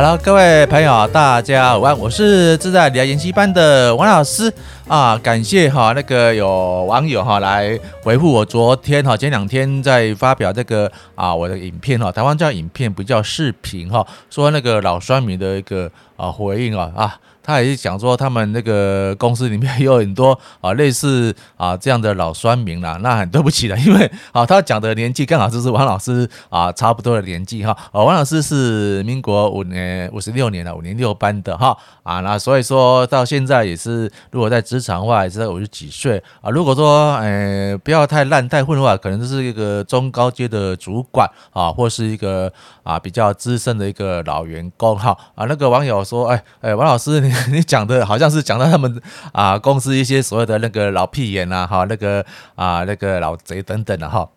[0.00, 4.48] Hello，各位朋友，大家好，我是自在聊研习班的王老师
[4.86, 5.18] 啊。
[5.18, 17.18] 感谢哈那个有网友哈来回复我昨天哈前两天在发表这个啊我的影片哈，台湾叫影片不叫视频哈，说那个老酸民的一个啊回应啊啊。
[17.48, 22.98] 他也是讲说，他们那个公司里面有很多啊类似啊这样的老酸民啦。
[23.02, 27.72] 那很对不起了，因为啊他讲的年纪刚好就是王老师啊差不多的年纪哈。
[27.90, 32.20] 啊，王老师是民国五年五十六年了，五年六班的哈啊。
[32.20, 36.50] 那所以说到现在也是，如果在职场的话，也是在五十几岁啊。
[36.50, 42.52] 如果说呃不要太烂太混的话，可能就是一个中高阶的主管啊，或是一个
[42.82, 45.46] 啊比较资深的一个老员工哈啊。
[45.46, 47.37] 那个网友说，哎哎，王老师你。
[47.52, 49.00] 你讲的好像是讲到他们
[49.32, 52.24] 啊公司一些所有的那个老屁眼啊哈，那个
[52.54, 54.28] 啊那个老贼等等的哈。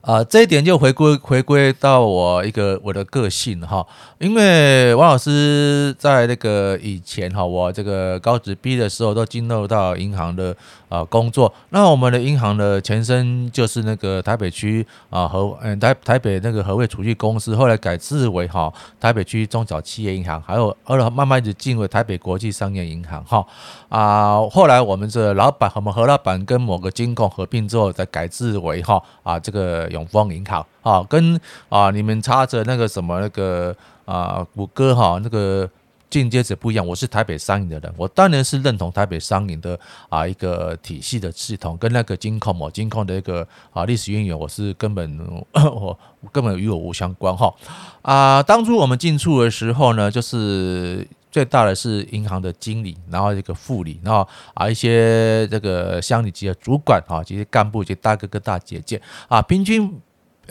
[0.00, 3.86] 啊，这一点就回归回归到我一个我的个性哈，
[4.18, 10.56] 因为王老师在那个以前哈，我这个高职毕业的时候都进入到银行的
[10.90, 11.50] 啊工作。
[11.70, 23.42] 那我们的银行的前身就是那个台北区啊和嗯台台北那个和味储蓄公司，后来改制为哈台北区中小企业银行，还有后来慢慢的进入台北国际商业银行哈
[23.88, 24.38] 啊。
[24.50, 29.88] 后来我们这老板我们何老板跟某个金控合并之后，再改制为哈啊这个。
[29.90, 33.72] 永丰银行啊，跟啊你们插着那个什么那个
[34.04, 35.68] 啊谷歌哈那个
[36.10, 36.86] 进阶者不一样。
[36.86, 45.18] 我是台北商银的人，我当然是认同台北商银的啊一个体系的系统，跟那个金控哦金控的一个啊历史渊源，我是根本
[45.54, 45.96] 我
[46.30, 47.54] 根本与我无相关哈
[48.02, 48.42] 啊。
[48.42, 51.06] 当初我们进出的时候呢，就是。
[51.32, 59.96] 最大的是银行的经理，然后一个副理，然后啊一些这个乡里级的主管啊，这些干部、一些大哥哥、大姐姐啊，平均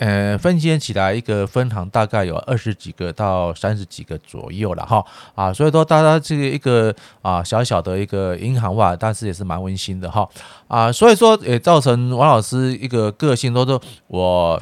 [0.00, 10.28] 呃分间起来，一个分行大概有二十几个到三十几个左右了哈啊，所以说大家这个一个啊小小的一个银行吧，但是也是蛮温馨的哈
[10.66, 14.60] 啊，所以说也造成王老师一个个性都说我。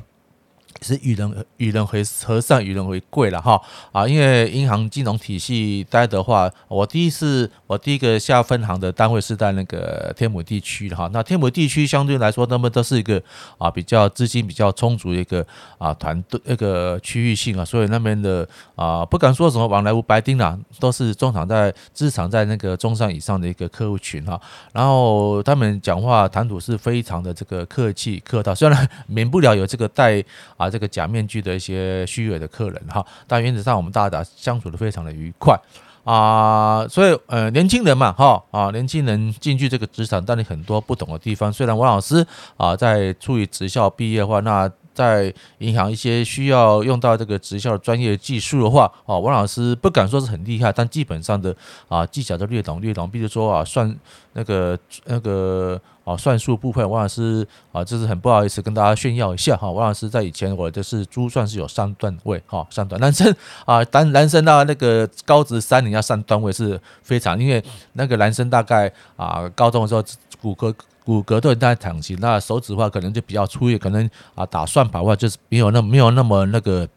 [0.81, 4.07] 是与人与人为和善，与人为贵了哈啊！
[4.07, 11.11] 因为银行金融体系待的话，我第一次我第一个下分行的单位是在那个天母地区的哈。
[11.13, 13.21] 那天母地区相对来说，那么都是一个
[13.59, 15.45] 啊比较资金比较充足的一个
[15.79, 24.41] 啊团队一个区域性啊，所以那边的啊不敢说什么往来无白丁啦，都是中场在资产在那个中上以上的一个客户群哈。
[24.73, 30.23] 然后他们讲话谈吐是非常的这个客气客套，虽然免不了有这个带
[30.57, 30.68] 啊。
[30.69, 35.59] 这个假面具的一些虚伪的客人哈，但原则上我们大家相处的非常的愉快
[36.05, 41.53] 啊，所以呃年轻人嘛哈啊年轻人进去这个职场，当然很多不懂的地方。
[41.53, 42.27] 虽然王老师
[42.57, 51.55] 啊在处于职校毕业的话，那在银行一些需要用到这个职校专业技术的话，啊王老师不敢说是很厉害，但基本上的
[51.89, 53.11] 啊技巧都略懂略懂。
[53.11, 53.95] 比如说啊算
[54.33, 55.81] 那个那个。
[56.09, 59.71] 啊，算术部分，王老师啊，这是很不好意思跟大家炫耀一下哈。
[59.71, 63.35] 王老师在以前我就是珠算是有三段位哈，三段男生
[63.67, 70.03] 啊，单男生到那个高职三年要三段位是非常，因为那个男生大概啊高中的时候
[70.41, 70.75] 骨骼
[71.05, 76.89] 骨骼都在长形，那手指的话可能就比较粗，也可能啊打算盘的话就是没有那没有那么那个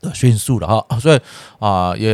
[0.00, 0.14] 的。
[0.14, 1.20] 迅速了哈， 所以
[1.58, 2.08] 啊也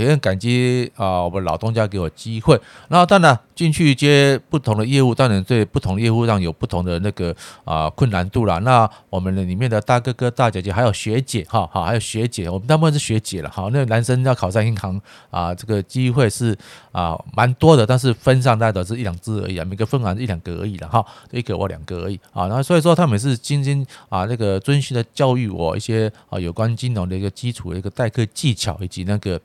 [0.00, 2.60] 也很感激啊我们老东家给我机会。
[2.88, 8.58] 然后当然进去接不同的业务，当然对不同的业务上有不同的那个啊困难度了。
[8.60, 13.50] 那我们的里面的大哥哥大姐姐还有学姐哈，好还有学姐，我们大部分是学姐了。
[13.50, 15.00] 好，那男生要考上银行
[15.30, 16.56] 啊，这个机会是
[16.90, 22.48] 啊蛮多的，但是分上大概都是一两只而已啊，每个分行一两个而已了哈，一个或两个而已啊。
[22.48, 27.20] 然后所以说他们是精心啊那个遵循的教育我一些啊有关金融的。
[27.20, 29.38] 一个基础的一个代课技巧，以及那个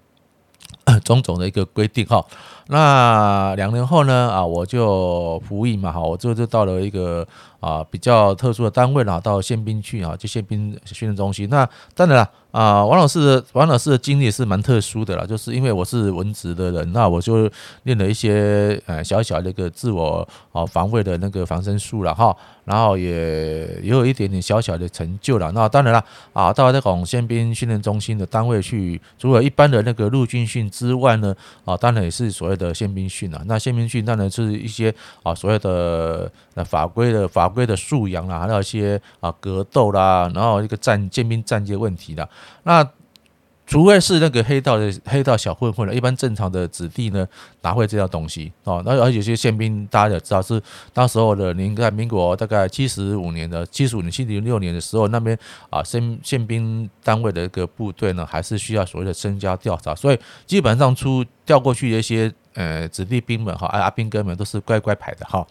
[1.04, 2.24] 种种的一个规定哈。
[2.68, 7.28] 那两年后呢啊，我就服役嘛哈，我就就到了一个
[7.60, 11.48] 啊比较特殊的单位啦，到宪兵去啊，就宪兵训练中心。
[11.50, 12.30] 那当然了。
[12.56, 17.52] 啊，王老师的王老师的经历是蛮特殊的啦，就是因为我是文职的人，那我就
[17.84, 22.34] 练了一些呃小小的一个自我啊防卫的那个防身术了哈，
[22.64, 25.52] 然后也也有一点点小小的成就了。
[25.52, 26.02] 那当然了
[26.32, 31.34] 啊，到这种宪兵训练中心的单位去，除了一般的那个陆军训之外呢，
[31.64, 33.42] 啊，当然也是所谓的宪兵训啊。
[33.46, 34.94] 那宪兵训当然是一些
[35.24, 36.30] 啊所谓的
[36.66, 42.28] 法规的法规的素养啦，还有一些啊格斗啦，然后一个战建兵战阶问题的。
[42.64, 42.86] 那
[43.68, 47.28] 除非是那个黑道的黑道小混混了，一般正常的子弟呢，
[47.62, 48.82] 拿会这样东西哦？
[48.86, 50.62] 那而有些宪兵，大家也知道是
[50.94, 55.38] 那时候的，您在民国大概七十五年的七十五年、七零六年的时候，那边
[55.70, 65.46] 啊，宪宪兵单位的一个部队呢，还是需要所谓的身家调查，所以基本上出调过去的一些呃子弟兵们哈，阿阿兵哥们都是乖乖牌的哈。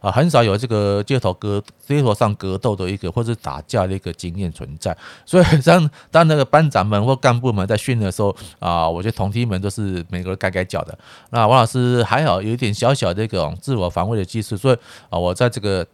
[0.00, 4.96] 啊，很少有这个街头格街头上格斗的一个，或者打架的一个经验存在。
[5.26, 10.96] 所以当当那个班长们或干部们在训的时候啊，我觉得同梯们都是每个人该该叫的。
[11.30, 14.76] 那王老师还好有一点小小的这种自我防卫的技术，所以
[15.10, 15.84] 啊，我在这个。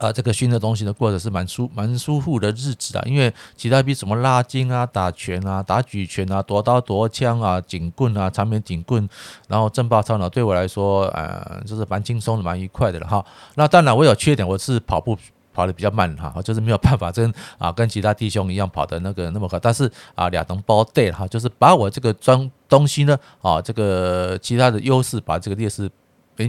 [0.00, 3.04] 啊，这个训的东西呢，过的是蛮舒蛮舒服的日子啊。
[3.04, 9.06] 因为其他比什么拉筋啊、打拳啊、打举拳啊、夺刀夺枪啊、警棍啊、长柄警棍，
[9.46, 13.22] 然后正爆超脑，对我来说，呃，就是蛮轻松的、蛮愉快的了哈。
[13.56, 15.14] 那当然我有缺点，我是跑步
[15.52, 19.60] 跑得比较慢哈，就是没有办法跟啊跟其他弟兄一样跑的那个那么快。
[19.60, 25.90] 但是啊，俩同胞对哈，就是把我这个装东西呢，啊，这个其他的优势把这个劣势。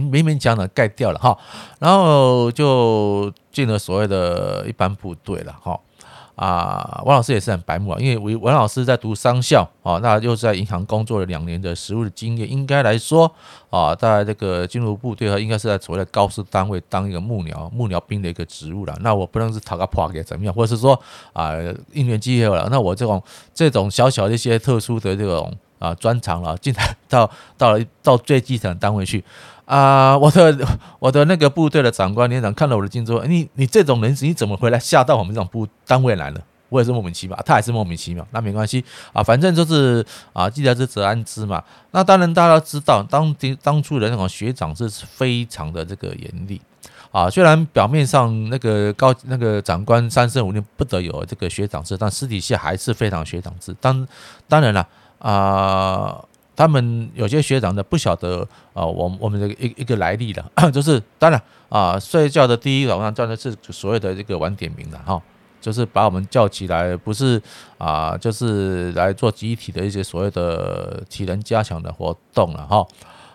[0.00, 1.36] 勉勉强的盖掉了哈，
[1.78, 5.78] 然后就进了所谓的一般部队了哈
[6.34, 13.30] 啊，王老师也是很白目啊，因为王王老师在读商校啊，那又在银行工作了两年的实务的经验，应该来说
[13.68, 18.96] 啊，在这个进入部队啊，应该是在所谓的高师单位当一个幕僚幕僚兵的一个职务了。
[19.02, 20.98] 那我不能是讨个破给怎么样，或者是说
[21.34, 21.52] 啊
[21.92, 23.22] 应援机会了，那我这种
[23.52, 29.22] 这种小小的一些特殊的这种啊专长了，进来到到了到最基层单位去。
[29.72, 30.54] 啊，我的
[30.98, 36.40] 我的那个部队的长官连长看了我的进度，你你这种人你怎么回来下到我们这种部单位来了？
[36.68, 38.84] 我也是莫名其妙，他也是莫名其妙，那没关系
[39.14, 40.04] 啊，反正就是
[40.34, 41.64] 啊，既来之则安之嘛。
[41.92, 46.60] 那当然大家知道，当当初的那种学长是非常的这个严厉
[47.10, 53.74] 啊，虽然表面上那个高那个长官三申五令不得有这个学长制，但私底下还是非常学长制。
[53.80, 54.06] 当
[54.46, 54.86] 当然了
[55.18, 56.22] 啊。
[56.54, 65.20] 他们有些学长呢，不晓得啊，我我们的一一个来历的， 就是当然啊，睡觉的第一早上叫的是所谓的这个晚点名的哈，
[65.60, 67.40] 就是把我们叫起来，不是
[67.78, 72.86] 啊，就是来做集体的一些所谓的体能加强的活动了哈。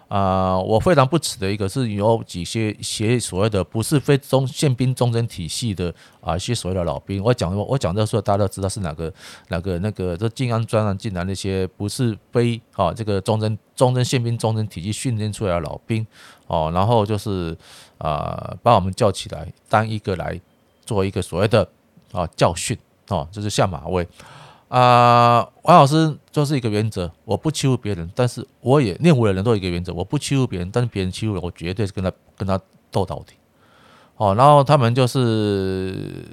[0.07, 9.13] 啊、我非常不耻的一个是有几些些所谓的不是非中宪兵忠贞体系的啊，一些所谓的老兵，我讲我讲的时候，大家都知道是哪个
[9.49, 16.07] 哪个那个这静安专案进来那些不是非啊这个忠贞忠贞宪兵忠贞体系训练出来的老兵
[16.47, 17.57] 哦，然后就是
[17.97, 20.39] 啊把我们叫起来，当一个来
[20.85, 21.67] 做一个所谓的
[22.13, 22.77] 啊教训
[23.09, 24.07] 哦，就是下马威。
[24.69, 32.59] 啊、呃，王老师就是一个原则，我不欺负别人，但是我也练武的人都有一个原则，我不欺负别人，但是别人欺负了我，绝对是跟他跟他
[32.91, 33.35] 斗到底。
[34.17, 36.25] 哦，然后他们就是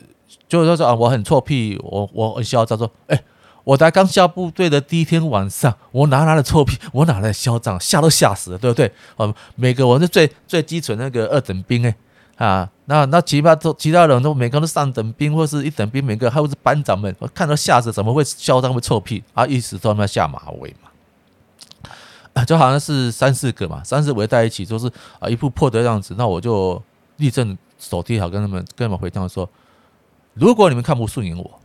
[0.48, 3.22] 就是说啊，我很臭屁，我我很嚣张，说，哎，
[3.62, 8.90] 我才刚下部队的第一天晚上，我哪来的臭屁，我哪来的嚣张，吓都吓死了，对不对？
[9.16, 11.94] 哦，每个我是最最基础那个二等兵哎。
[12.36, 19.46] 啊，那那其他都其他人都每个都上等兵或是一等兵，每个还有是班长们，我看到吓死，怎么会嚣张会臭屁啊？
[19.46, 24.90] 一直都在那下马威嘛， 就好像是三四个嘛，三四围在一起，就是
[25.20, 26.14] 啊一副破的样子。
[26.18, 26.82] 那我就
[27.18, 29.48] 立正手提好，跟他们跟他们回讲说，
[30.32, 31.60] 如果你们看不顺眼我，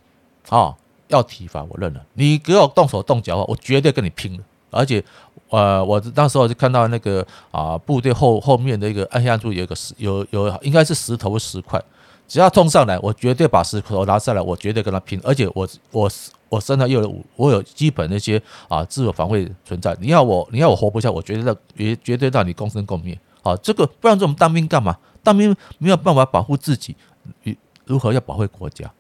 [0.50, 0.76] 啊，
[1.08, 5.04] 要体罚我认了，你给我动手动脚，我绝对跟你拼了，而且。
[5.52, 11.84] 呃，我当时我就看到那个啊，部队后后面的一个暗黑暗处有一个石，有有应该是石头石块，
[12.28, 16.08] 只要冲上来，我绝对把石头拿下来，我绝对跟他拼，而且我我
[16.50, 23.58] 我身上又有我有基本那些啊自我防卫存在，你要我你要我活不下，我绝对让绝绝对让你共生共灭啊！
[23.58, 24.96] 这个不然说我们当兵干嘛？
[25.24, 26.96] 当兵没有办法保护自己，
[27.86, 28.92] 如何要保卫国家？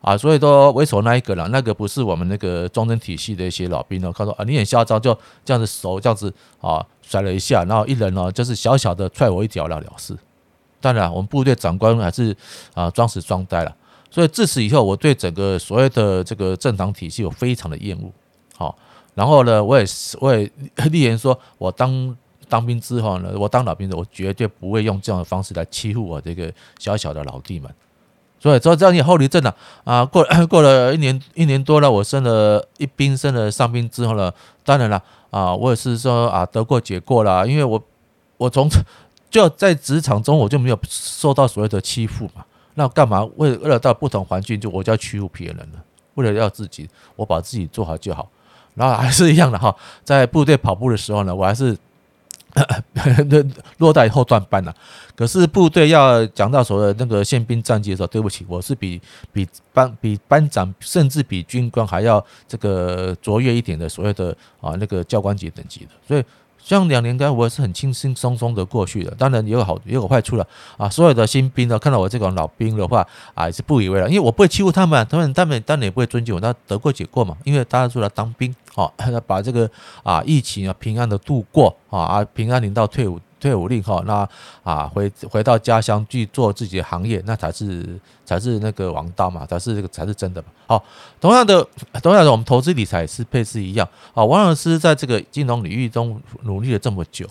[0.00, 4.12] 啊，所以说为首那一个了，那个不是我们那个忠贞体系的一些老兵呢。
[4.16, 5.12] 他说啊，你很嚣张，就
[5.44, 10.16] 这样子手这样子啊甩了一下，然后一人呢就是小小的踹我一脚了了事。
[10.80, 12.36] 当然，我们部队长官还是
[12.74, 13.76] 啊装死装呆了。
[14.10, 18.10] 所以自此以后，我对整个所谓的这个政党体系有非常的厌恶。
[18.56, 18.78] 好，
[19.14, 19.84] 然后呢，我也
[20.20, 20.50] 我也
[20.90, 22.16] 立言说，我当
[22.48, 27.68] 当兵之后呢，我当老兵的，我绝对不会用这样的方式来欺负我这个小小的老弟们。
[28.40, 29.54] 所以，说这样有后遗症了
[29.84, 30.04] 啊！
[30.04, 34.32] 过 过了一年一年多了，我升了一兵，升了上兵之后呢，
[34.64, 37.82] 当然了啊，我也是说啊，得过且过了，因为我
[38.36, 38.68] 我从
[39.30, 45.78] 就在职场中我就没有受到所谓的欺负嘛，那干嘛为为了到不同环境就我就要欺负别人呢？
[46.14, 48.28] 为了要自己，我把自己做好就好。
[48.74, 51.76] 然后还是一样的哈，在部队跑步的时候呢，我还是
[53.78, 54.74] 落在后段班了。
[55.14, 59.00] 可是部队要讲到所谓的那个宪兵战绩的时候，对不起，我是比
[59.32, 66.24] 比班比班长，甚至比军官还要这个卓越一点的所谓的啊那个教官级等级的，所以。
[66.68, 69.10] 像两年该，我也是很轻轻松松的过去的。
[69.12, 70.46] 当然也有好，也有坏处了
[70.76, 70.86] 啊！
[70.86, 76.40] 所有的新兵呢，看到我这种老兵的话啊，也是不以为然，因为我不会欺负他们，他们他们当然也不会尊敬我。
[76.42, 78.92] 那得过且过嘛，因为大家出来当兵，啊，
[79.26, 79.70] 把这个
[80.02, 83.18] 啊疫情啊平安的度过啊啊，平安领到退伍。
[83.40, 84.28] 退伍令哈，那
[84.62, 90.48] 啊回回到家乡去做自己的行业，那才是才是那个王道嘛，才是这个才是真的嘛。
[90.66, 90.84] 好，
[91.20, 91.66] 同样的，
[92.02, 93.88] 同样的，我们投资理财是配置一样。
[94.12, 97.26] 啊，王老师在这个金融领域中努力了这么久，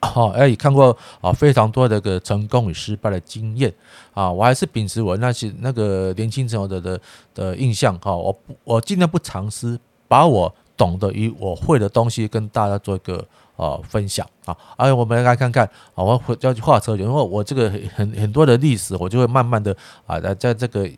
[0.00, 3.72] 好，哎，也看过啊非常多的一个成功与失败的经验
[4.14, 7.00] 啊，我还是秉持我那些那个年轻时候的的
[7.34, 13.26] 的印象哈，我我尽量不藏私，把我懂得与我会的东西跟大家做一个。
[13.60, 14.56] 哦，分享啊！
[14.76, 19.76] 哎，我们来看看啊，我要去画车，因为我这个很很多的历史，我就会慢慢的
[20.06, 20.88] 啊，在在这个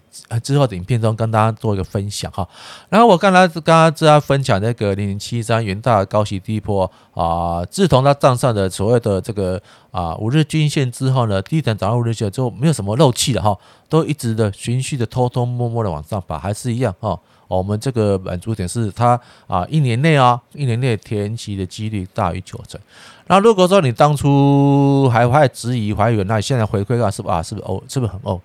[0.44, 2.48] 之后的影片中跟大家做一个分享哈。
[2.88, 17.18] 然后我刚才刚刚跟大家分享那个零零七三元大高息低波啊，自从它站上的所谓的这个啊五日均线之后呢，低点涨到五日线之后，没有什么漏气的哈，都一直的循序的偷偷摸摸的往上爬，还是一样哈。
[17.56, 22.80] 我们这个满足点是它啊，一年内啊，一年内填息的几率大于九成。
[23.26, 27.42] 那如果说你当初还还质疑怀疑，那你现在回馈啊，是不啊？
[27.42, 27.82] 是不是哦？
[27.88, 28.40] 是不是很哦？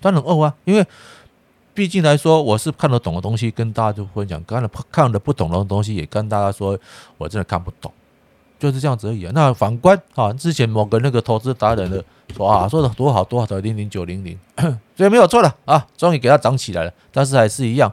[0.00, 0.84] 当然哦啊，因为
[1.74, 6.78] 毕竟来说，我是看得懂的东西跟大家就分享，看了看得不懂的东西也跟大家说，
[7.18, 7.92] 我真的看不懂，
[8.58, 9.32] 就是这样子而已啊。
[9.34, 14.38] 那反观啊，之前某个那个投资达人的说啊，说的多好多好的零零九零零，
[14.96, 17.92] 所以没有错了啊，终于给它涨起来了，但是还是一样。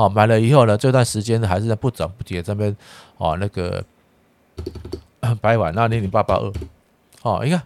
[0.00, 2.74] 好，买了以后呢，这段时间呢还是在不涨不跌这边，
[3.18, 3.84] 哦，那个
[5.42, 6.50] 白碗那零零八八二，
[7.20, 7.62] 哦，你看，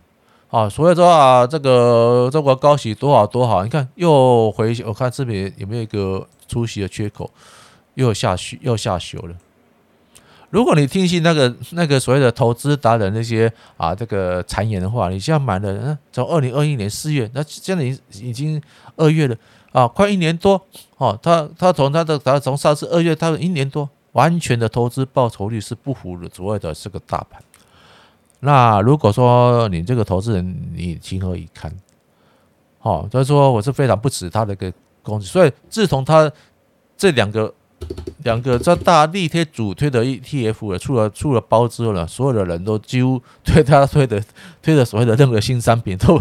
[0.50, 7.30] 哦，所以说啊，这个中国高息多好多好，你看又回，我看这边有没有一个出息的缺口，
[7.94, 9.36] 又下去又下修了。
[10.54, 18.62] 如果你听信那个那个所谓的投资达人那些啊这个谗言的话，你现在买了，嗯，从二零二一年四月，那现在已已经
[18.94, 19.36] 二月了。
[19.72, 20.64] 啊，快一年多
[20.98, 27.42] 哦，他他从他的他从上次二月，他一年多完全的投资报酬率是不符的所谓的这个大盘。
[28.38, 31.74] 那如果说你这个投资人你情何以堪？
[32.82, 35.26] 哦，所以说我是非常不齿他的一个攻击。
[35.26, 36.30] 所以自从他
[36.96, 37.52] 这两个
[38.24, 44.22] 两个这大力推主推的 ETF 了出了出了包之后呢，所有的人都几乎推他推的
[44.60, 46.20] 推的所谓的任何新商品都。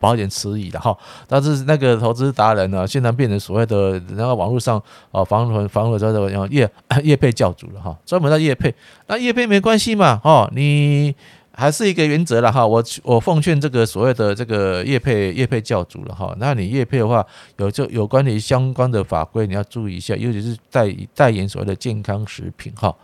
[0.00, 4.80] 保点迟疑的哈，但是那个投资达人呢，现在变成所谓的那个网络上
[5.10, 6.70] 啊，房房房子这种业
[7.02, 8.72] 业配教主了哈，专门在业配，
[9.08, 11.12] 那业配没关系嘛，哈，你
[11.58, 22.94] 还是一个原则了哈，我我奉劝这个所谓的这个业配业配教主了哈，那你业配的话，有就有关于相关的法规你要注意一下，尤其是代代言所谓的健康食品哈，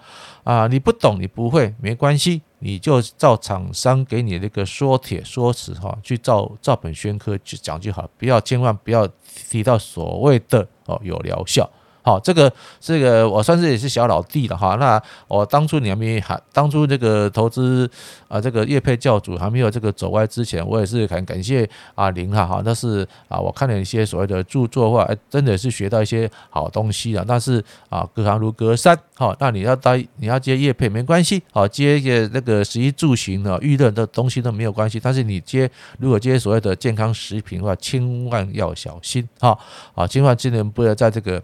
[0.45, 2.43] 啊，你不懂你不会没关系。
[2.61, 9.07] 你就照厂商给你那个说帖说辞哈，去照照本宣科去讲就好，不要千万不要
[9.51, 11.69] 提到所谓的哦有疗效。
[12.05, 14.77] 好，这个这个我算是也是小老弟了哈。
[14.79, 17.91] 那我当初你还没还当初这个投资
[18.29, 22.61] 啊，这个叶配教主还没有这个走歪之前，我也是很感谢阿林哈哈。
[22.63, 27.25] 但是啊，我看了一些所谓的著作的话，哎，真的是学到一些好东西了。
[27.27, 28.95] 但是啊，隔行如隔山。
[29.17, 35.01] 好，那你要当你要接叶配没关系，好接一些那个食衣住行的娱乐的东西都没有关系。
[35.01, 39.59] 但是你接如果接所谓的健康食品的话，千万要小心哈。
[39.95, 41.43] 啊，千万千万不要在这个。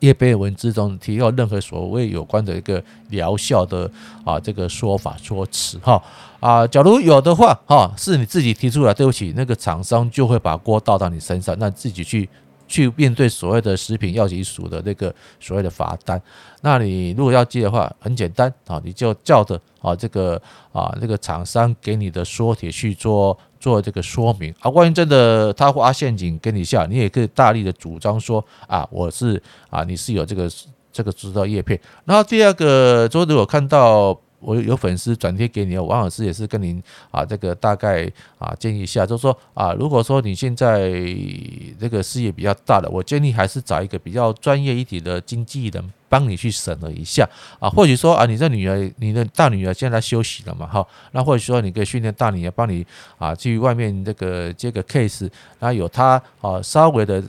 [0.00, 3.90] 业配文字中提到任何所谓有关的一个疗效的
[4.24, 6.02] 啊这个说法说辞哈。
[6.40, 12.28] 啊，假如有的话哈，是你自己提出来，对不起，那个厂商就会把锅倒到你身上，那自己去
[12.68, 16.22] 去面对所谓的食品药剂署的那个所谓的罚单。
[16.60, 23.36] 那你如果要接的话，很简单啊，你就照着啊这个啊那个厂商给你的说帖去做。
[23.60, 30.48] 做这个说明啊，万一真的他挖陷阱给你下，你也可以大力的主张说啊，我是啊，你是有这个
[30.92, 31.78] 这个知道业配。
[32.04, 40.90] 然后第二个，周日我看到我有粉丝转贴给你，王老师也是跟您啊这个大概啊建议一下，就是说啊，如果说你现在
[41.78, 45.92] 这个事业比较大的，我建议还是找一个比较专业一点的经纪人。
[46.10, 47.28] 帮你去审核一下
[47.60, 52.82] 啊，或许说啊，你这女儿，你的大女儿现在休息了嘛，哈，那或许说你可以训练大女儿帮你
[53.18, 55.28] 啊，去外面这个接个 case，
[55.58, 57.22] 然后有她啊稍微的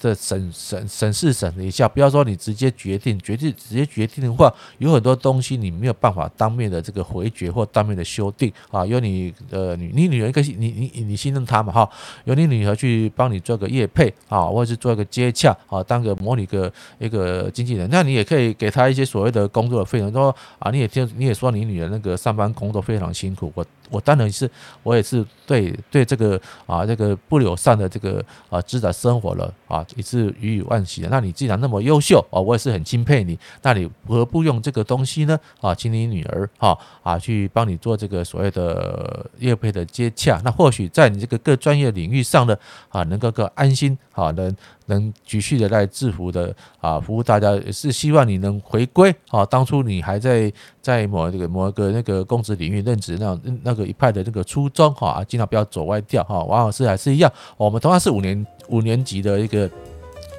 [0.00, 8.86] 这审审审视审一下，不要说你直接决定，决定直接决定的话，有很多东西你没有办法当面的这个回绝或当面的修订啊。
[8.86, 11.90] 由你呃你你女儿可以你你你信任她嘛哈，
[12.24, 24.50] 由你女儿去帮你做个业配啊，或者是做一个接洽啊，当个模拟个一个经纪人，那你也可以给她一些所谓的工作的费用，说啊你也听你也说你女儿那个上班工作非常辛苦，我我当然是
[24.82, 29.84] 我也是对对这个啊这个不友善的这个啊指导生活了啊。
[29.96, 31.08] 也是予以惋惜的。
[31.10, 33.36] 那你既然那么优秀啊，我也是很钦佩你。
[33.62, 35.38] 那你何不用这个东西呢？
[35.60, 40.40] 啊，请你女儿哈啊去帮你做这个所谓的业配的接洽。
[40.44, 42.56] 那或许在你这个各专业领域上呢
[42.90, 44.56] 啊，能够更安心啊，能
[44.86, 47.52] 能继续的来制服的啊，服务大家。
[47.52, 56.42] 也是希望你能回归啊，当初你还在在某一个某一个那个公职领域任职那那个一派的那个初衷哈啊，尽量不要走歪掉哈。
[56.42, 59.70] 王老师还是一样，我们同样是五年五年级的一个。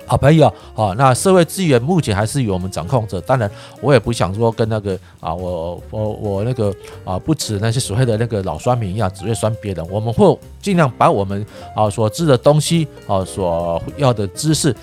[0.10, 3.22] 好朋友，好，那社会资源目前还是由我们掌控着。
[3.22, 3.50] 当然，
[3.80, 6.74] 我也不想说跟那个啊，我我我那个
[7.06, 9.88] 啊，不止那些所谓的那个老酸民一样，只会酸别人。
[9.88, 14.76] 我们会尽量把我们啊所知的东西啊，所要的知识，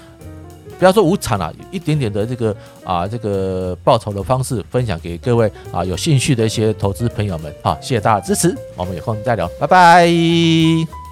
[0.79, 7.53] 不要说无偿了，一点点的这个啊这个报酬的方式分享给各位啊有兴趣的一些投资朋友们。
[7.65, 11.06] 好，谢谢大家支持，我们有空再聊，拜拜。